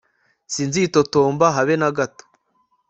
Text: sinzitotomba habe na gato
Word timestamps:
sinzitotomba 0.53 1.45
habe 1.55 1.73
na 1.81 1.89
gato 1.97 2.23